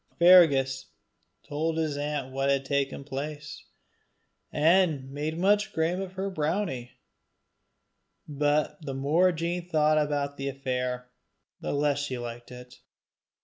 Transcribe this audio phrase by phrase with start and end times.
[0.17, 0.87] Fergus
[1.47, 3.63] told his aunt what had taken place,
[4.51, 6.93] and made much game of her brownie.
[8.27, 11.11] But the more Jean thought about the affair,
[11.59, 12.79] the less she liked it.